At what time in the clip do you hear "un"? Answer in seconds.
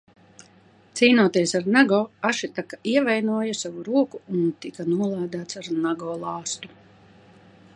4.37-4.49